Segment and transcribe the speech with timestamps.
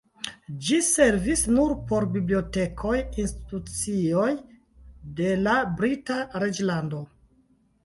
[0.67, 4.33] Ĝi servis nur por bibliotekoj, institucioj
[5.21, 7.07] de la Brita Reĝlando.